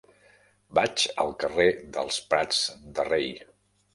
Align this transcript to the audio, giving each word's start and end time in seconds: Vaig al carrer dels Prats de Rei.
Vaig 0.79 1.03
al 1.25 1.29
carrer 1.43 1.67
dels 1.97 2.19
Prats 2.31 2.63
de 2.99 3.09
Rei. 3.13 3.29